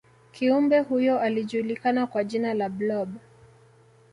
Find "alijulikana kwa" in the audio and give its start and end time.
1.19-2.23